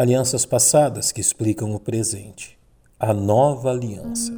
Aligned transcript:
Alianças 0.00 0.46
passadas 0.46 1.12
que 1.12 1.20
explicam 1.20 1.74
o 1.74 1.78
presente. 1.78 2.58
A 2.98 3.12
nova 3.12 3.70
aliança. 3.70 4.32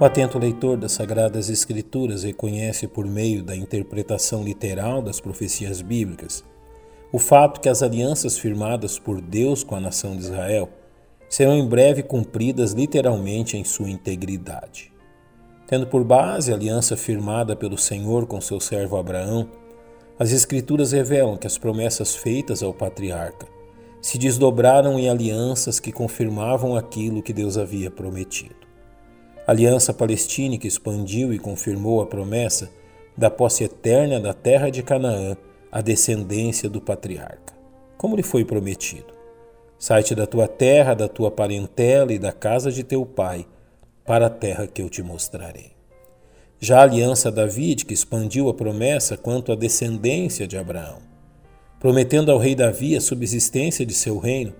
O 0.00 0.04
atento 0.06 0.38
leitor 0.38 0.78
das 0.78 0.92
Sagradas 0.92 1.50
Escrituras 1.50 2.22
reconhece, 2.22 2.88
por 2.88 3.04
meio 3.04 3.42
da 3.42 3.54
interpretação 3.54 4.42
literal 4.42 5.02
das 5.02 5.20
profecias 5.20 5.82
bíblicas, 5.82 6.42
o 7.12 7.18
fato 7.18 7.60
que 7.60 7.68
as 7.68 7.82
alianças 7.82 8.38
firmadas 8.38 8.98
por 8.98 9.20
Deus 9.20 9.62
com 9.62 9.74
a 9.74 9.80
nação 9.80 10.16
de 10.16 10.22
Israel 10.22 10.79
serão 11.30 11.56
em 11.56 11.66
breve 11.66 12.02
cumpridas 12.02 12.72
literalmente 12.72 13.56
em 13.56 13.62
sua 13.62 13.88
integridade. 13.88 14.92
Tendo 15.66 15.86
por 15.86 16.02
base 16.02 16.50
a 16.50 16.56
aliança 16.56 16.96
firmada 16.96 17.54
pelo 17.54 17.78
Senhor 17.78 18.26
com 18.26 18.40
seu 18.40 18.58
servo 18.58 18.96
Abraão, 18.96 19.48
as 20.18 20.32
Escrituras 20.32 20.90
revelam 20.90 21.36
que 21.36 21.46
as 21.46 21.56
promessas 21.56 22.16
feitas 22.16 22.62
ao 22.64 22.74
patriarca 22.74 23.46
se 24.02 24.18
desdobraram 24.18 24.98
em 24.98 25.08
alianças 25.08 25.78
que 25.78 25.92
confirmavam 25.92 26.74
aquilo 26.74 27.22
que 27.22 27.32
Deus 27.32 27.56
havia 27.56 27.90
prometido. 27.90 28.56
A 29.46 29.52
aliança 29.52 29.94
palestínica 29.94 30.66
expandiu 30.66 31.32
e 31.32 31.38
confirmou 31.38 32.02
a 32.02 32.06
promessa 32.06 32.70
da 33.16 33.30
posse 33.30 33.62
eterna 33.62 34.18
da 34.18 34.32
terra 34.32 34.70
de 34.70 34.82
Canaã 34.82 35.36
à 35.70 35.80
descendência 35.80 36.68
do 36.68 36.80
patriarca, 36.80 37.54
como 37.96 38.16
lhe 38.16 38.22
foi 38.22 38.44
prometido. 38.44 39.19
Sai-te 39.80 40.14
da 40.14 40.26
tua 40.26 40.46
terra, 40.46 40.92
da 40.92 41.08
tua 41.08 41.30
parentela 41.30 42.12
e 42.12 42.18
da 42.18 42.32
casa 42.32 42.70
de 42.70 42.84
teu 42.84 43.06
pai, 43.06 43.46
para 44.04 44.26
a 44.26 44.30
terra 44.30 44.66
que 44.66 44.82
eu 44.82 44.90
te 44.90 45.02
mostrarei. 45.02 45.72
Já 46.60 46.80
a 46.80 46.82
aliança 46.82 47.32
davídica 47.32 47.94
expandiu 47.94 48.50
a 48.50 48.54
promessa 48.54 49.16
quanto 49.16 49.50
à 49.50 49.56
descendência 49.56 50.46
de 50.46 50.58
Abraão, 50.58 50.98
prometendo 51.78 52.30
ao 52.30 52.36
rei 52.36 52.54
Davi 52.54 52.94
a 52.94 53.00
subsistência 53.00 53.86
de 53.86 53.94
seu 53.94 54.18
reino, 54.18 54.52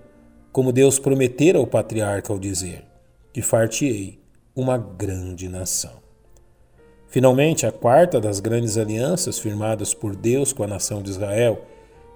como 0.51 0.71
Deus 0.71 0.97
prometera 0.97 1.59
ao 1.59 1.67
patriarca 1.67 2.33
ao 2.33 2.39
dizer: 2.39 2.83
Que 3.31 3.43
far-te-ei 3.43 4.19
uma 4.55 4.75
grande 4.75 5.47
nação. 5.47 6.01
Finalmente, 7.07 7.67
a 7.67 7.71
quarta 7.71 8.19
das 8.19 8.39
grandes 8.39 8.75
alianças 8.75 9.37
firmadas 9.37 9.93
por 9.93 10.15
Deus 10.15 10.51
com 10.51 10.63
a 10.63 10.67
nação 10.67 11.03
de 11.03 11.11
Israel 11.11 11.63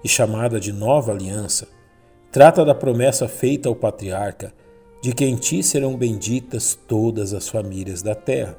e 0.02 0.08
chamada 0.08 0.58
de 0.58 0.72
Nova 0.72 1.12
Aliança, 1.12 1.68
trata 2.36 2.66
da 2.66 2.74
promessa 2.74 3.26
feita 3.26 3.66
ao 3.66 3.74
patriarca 3.74 4.52
de 5.00 5.14
que 5.14 5.24
em 5.24 5.36
ti 5.36 5.62
serão 5.62 5.96
benditas 5.96 6.78
todas 6.86 7.32
as 7.32 7.48
famílias 7.48 8.02
da 8.02 8.14
terra, 8.14 8.58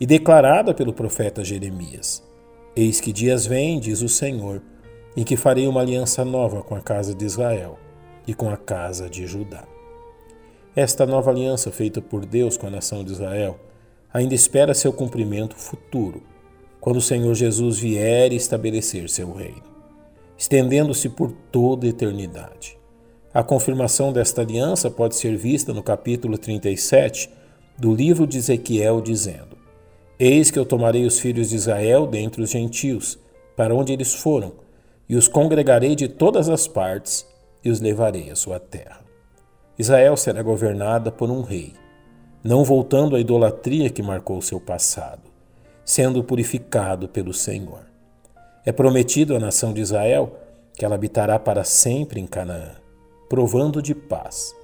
e 0.00 0.06
declarada 0.06 0.72
pelo 0.72 0.90
profeta 0.90 1.44
Jeremias: 1.44 2.24
Eis 2.74 3.02
que 3.02 3.12
dias 3.12 3.44
vêm, 3.44 3.78
diz 3.78 4.00
o 4.00 4.08
Senhor, 4.08 4.62
em 5.14 5.22
que 5.22 5.36
farei 5.36 5.68
uma 5.68 5.82
aliança 5.82 6.24
nova 6.24 6.62
com 6.62 6.74
a 6.74 6.80
casa 6.80 7.14
de 7.14 7.26
Israel 7.26 7.78
e 8.26 8.32
com 8.32 8.48
a 8.48 8.56
casa 8.56 9.06
de 9.06 9.26
Judá. 9.26 9.64
Esta 10.74 11.04
nova 11.04 11.30
aliança 11.30 11.70
feita 11.70 12.00
por 12.00 12.24
Deus 12.24 12.56
com 12.56 12.68
a 12.68 12.70
nação 12.70 13.04
de 13.04 13.12
Israel 13.12 13.60
ainda 14.14 14.34
espera 14.34 14.72
seu 14.72 14.94
cumprimento 14.94 15.56
futuro, 15.56 16.22
quando 16.80 16.96
o 16.96 17.02
Senhor 17.02 17.34
Jesus 17.34 17.78
vier 17.78 18.32
e 18.32 18.36
estabelecer 18.36 19.10
seu 19.10 19.30
reino, 19.30 19.62
estendendo-se 20.38 21.10
por 21.10 21.32
toda 21.52 21.84
a 21.84 21.90
eternidade. 21.90 22.82
A 23.34 23.42
confirmação 23.42 24.12
desta 24.12 24.42
aliança 24.42 24.88
pode 24.88 25.16
ser 25.16 25.36
vista 25.36 25.74
no 25.74 25.82
capítulo 25.82 26.38
37 26.38 27.28
do 27.76 27.92
livro 27.92 28.28
de 28.28 28.38
Ezequiel, 28.38 29.00
dizendo: 29.00 29.58
Eis 30.16 30.52
que 30.52 30.58
eu 30.58 30.64
tomarei 30.64 31.04
os 31.04 31.18
filhos 31.18 31.50
de 31.50 31.56
Israel 31.56 32.06
dentre 32.06 32.40
os 32.40 32.50
gentios, 32.50 33.18
para 33.56 33.74
onde 33.74 33.92
eles 33.92 34.14
foram, 34.14 34.52
e 35.08 35.16
os 35.16 35.26
congregarei 35.26 35.96
de 35.96 36.06
todas 36.06 36.48
as 36.48 36.68
partes 36.68 37.26
e 37.64 37.70
os 37.70 37.80
levarei 37.80 38.30
à 38.30 38.36
sua 38.36 38.60
terra. 38.60 39.00
Israel 39.76 40.16
será 40.16 40.40
governada 40.40 41.10
por 41.10 41.28
um 41.28 41.42
rei, 41.42 41.72
não 42.44 42.62
voltando 42.62 43.16
à 43.16 43.20
idolatria 43.20 43.90
que 43.90 44.00
marcou 44.00 44.40
seu 44.40 44.60
passado, 44.60 45.28
sendo 45.84 46.22
purificado 46.22 47.08
pelo 47.08 47.34
Senhor. 47.34 47.80
É 48.64 48.70
prometido 48.70 49.34
à 49.34 49.40
nação 49.40 49.72
de 49.72 49.80
Israel 49.80 50.38
que 50.72 50.84
ela 50.84 50.94
habitará 50.94 51.36
para 51.36 51.64
sempre 51.64 52.20
em 52.20 52.26
Canaã, 52.28 52.83
provando 53.34 53.82
de 53.82 53.96
paz. 53.96 54.54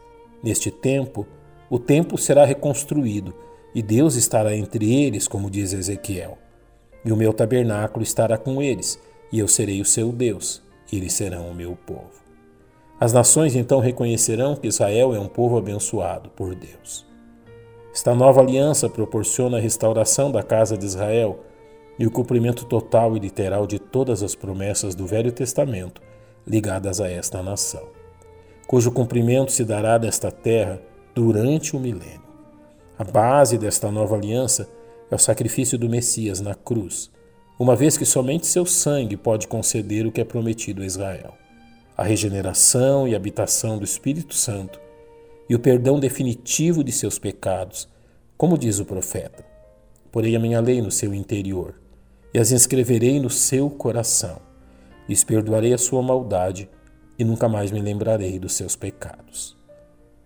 Neste 0.40 0.70
tempo, 0.70 1.26
o 1.68 1.76
templo 1.76 2.16
será 2.16 2.44
reconstruído 2.44 3.34
e 3.74 3.82
Deus 3.82 4.14
estará 4.14 4.54
entre 4.54 4.94
eles, 4.94 5.26
como 5.26 5.50
diz 5.50 5.72
Ezequiel. 5.72 6.38
E 7.04 7.10
o 7.10 7.16
meu 7.16 7.32
tabernáculo 7.32 8.04
estará 8.04 8.38
com 8.38 8.62
eles, 8.62 8.96
e 9.32 9.40
eu 9.40 9.48
serei 9.48 9.80
o 9.80 9.84
seu 9.84 10.12
Deus, 10.12 10.62
e 10.92 10.96
eles 10.98 11.14
serão 11.14 11.50
o 11.50 11.54
meu 11.54 11.74
povo. 11.74 12.12
As 13.00 13.12
nações 13.12 13.56
então 13.56 13.80
reconhecerão 13.80 14.54
que 14.54 14.68
Israel 14.68 15.12
é 15.16 15.18
um 15.18 15.26
povo 15.26 15.58
abençoado 15.58 16.30
por 16.30 16.54
Deus. 16.54 17.04
Esta 17.92 18.14
nova 18.14 18.40
aliança 18.40 18.88
proporciona 18.88 19.56
a 19.56 19.60
restauração 19.60 20.30
da 20.30 20.44
casa 20.44 20.78
de 20.78 20.86
Israel 20.86 21.40
e 21.98 22.06
o 22.06 22.10
cumprimento 22.12 22.64
total 22.66 23.16
e 23.16 23.18
literal 23.18 23.66
de 23.66 23.80
todas 23.80 24.22
as 24.22 24.36
promessas 24.36 24.94
do 24.94 25.08
Velho 25.08 25.32
Testamento 25.32 26.00
ligadas 26.46 27.00
a 27.00 27.10
esta 27.10 27.42
nação, 27.42 27.98
cujo 28.70 28.92
cumprimento 28.92 29.50
se 29.50 29.64
dará 29.64 29.98
nesta 29.98 30.30
terra 30.30 30.80
durante 31.12 31.74
o 31.74 31.80
milênio. 31.80 32.22
A 32.96 33.02
base 33.02 33.58
desta 33.58 33.90
nova 33.90 34.14
aliança 34.14 34.68
é 35.10 35.14
o 35.16 35.18
sacrifício 35.18 35.76
do 35.76 35.88
Messias 35.88 36.40
na 36.40 36.54
cruz, 36.54 37.10
uma 37.58 37.74
vez 37.74 37.98
que 37.98 38.04
somente 38.04 38.46
seu 38.46 38.64
sangue 38.64 39.16
pode 39.16 39.48
conceder 39.48 40.06
o 40.06 40.12
que 40.12 40.20
é 40.20 40.24
prometido 40.24 40.82
a 40.82 40.86
Israel 40.86 41.34
a 41.96 42.04
regeneração 42.04 43.08
e 43.08 43.14
habitação 43.16 43.76
do 43.76 43.84
Espírito 43.84 44.34
Santo 44.34 44.80
e 45.48 45.54
o 45.56 45.58
perdão 45.58 45.98
definitivo 45.98 46.84
de 46.84 46.92
seus 46.92 47.18
pecados, 47.18 47.88
como 48.38 48.56
diz 48.56 48.78
o 48.78 48.84
profeta. 48.84 49.44
Porei 50.12 50.36
a 50.36 50.38
minha 50.38 50.60
lei 50.60 50.80
no 50.80 50.92
seu 50.92 51.12
interior 51.12 51.74
e 52.32 52.38
as 52.38 52.52
inscreverei 52.52 53.18
no 53.18 53.28
seu 53.28 53.68
coração. 53.68 54.40
Lhes 55.08 55.24
perdoarei 55.24 55.74
a 55.74 55.78
sua 55.78 56.00
maldade 56.02 56.70
e 57.20 57.24
nunca 57.24 57.50
mais 57.50 57.70
me 57.70 57.80
lembrarei 57.82 58.38
dos 58.38 58.54
seus 58.54 58.74
pecados. 58.74 59.54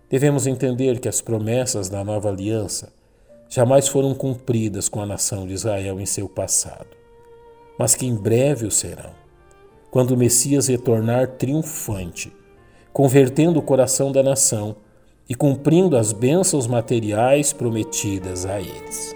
Devemos 0.09 0.47
entender 0.47 0.99
que 1.01 1.09
as 1.09 1.19
promessas 1.19 1.89
da 1.89 2.05
nova 2.05 2.29
aliança 2.29 2.93
jamais 3.49 3.89
foram 3.89 4.15
cumpridas 4.15 4.87
com 4.87 5.01
a 5.01 5.05
nação 5.05 5.45
de 5.45 5.53
Israel 5.53 5.99
em 5.99 6.05
seu 6.05 6.29
passado, 6.29 6.87
mas 7.77 7.95
que 7.95 8.05
em 8.05 8.15
breve 8.15 8.65
o 8.65 8.71
serão 8.71 9.11
quando 9.91 10.11
o 10.11 10.17
Messias 10.17 10.67
retornar 10.67 11.27
triunfante, 11.37 12.33
convertendo 12.91 13.59
o 13.59 13.63
coração 13.63 14.11
da 14.11 14.23
nação 14.23 14.75
e 15.27 15.35
cumprindo 15.35 15.97
as 15.97 16.13
bênçãos 16.13 16.67
materiais 16.67 17.51
prometidas 17.51 18.45
a 18.45 18.59
eles. 18.59 19.15